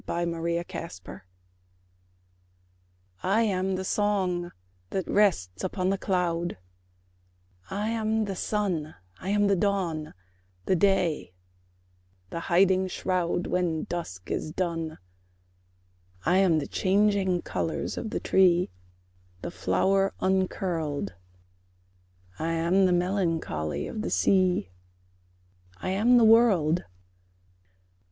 [0.07, 1.21] I AM THE WORLD
[3.21, 4.49] I am the song,
[4.89, 6.57] that rests upon the cloud;
[7.69, 10.15] I am the sun: I am the dawn,
[10.65, 11.33] the day,
[12.31, 14.97] the hiding shroud, When dusk is done.
[16.25, 18.71] I am the changing colours of the tree;
[19.43, 21.13] The flower uncurled:
[22.39, 24.71] I am the melancholy of the sea;
[25.77, 26.85] I am the world.